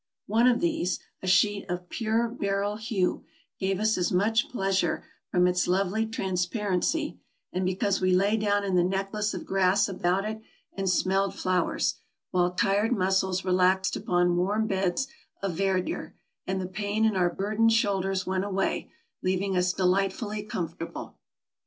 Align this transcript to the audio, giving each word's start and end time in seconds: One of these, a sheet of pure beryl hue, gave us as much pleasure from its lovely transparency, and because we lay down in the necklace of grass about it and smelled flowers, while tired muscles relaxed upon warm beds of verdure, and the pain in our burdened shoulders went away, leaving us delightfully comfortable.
One 0.25 0.47
of 0.47 0.61
these, 0.61 0.97
a 1.21 1.27
sheet 1.27 1.69
of 1.69 1.87
pure 1.87 2.27
beryl 2.27 2.77
hue, 2.77 3.23
gave 3.59 3.79
us 3.79 3.99
as 3.99 4.11
much 4.11 4.49
pleasure 4.49 5.03
from 5.29 5.45
its 5.45 5.67
lovely 5.67 6.07
transparency, 6.07 7.19
and 7.53 7.63
because 7.67 8.01
we 8.01 8.11
lay 8.11 8.35
down 8.35 8.63
in 8.63 8.73
the 8.73 8.83
necklace 8.83 9.35
of 9.35 9.45
grass 9.45 9.87
about 9.87 10.25
it 10.25 10.41
and 10.73 10.89
smelled 10.89 11.35
flowers, 11.35 11.99
while 12.31 12.49
tired 12.55 12.93
muscles 12.93 13.45
relaxed 13.45 13.95
upon 13.95 14.37
warm 14.37 14.65
beds 14.65 15.07
of 15.43 15.53
verdure, 15.53 16.15
and 16.47 16.59
the 16.59 16.65
pain 16.65 17.05
in 17.05 17.15
our 17.15 17.29
burdened 17.31 17.71
shoulders 17.73 18.25
went 18.25 18.43
away, 18.43 18.89
leaving 19.21 19.55
us 19.55 19.71
delightfully 19.71 20.41
comfortable. 20.41 21.15